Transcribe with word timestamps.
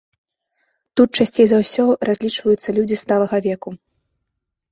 Тут 1.01 1.09
часцей 1.19 1.47
за 1.51 1.57
ўсё 1.63 1.85
разлічваюцца 2.09 2.69
людзі 2.79 2.95
сталага 3.03 3.37
веку. 3.47 3.69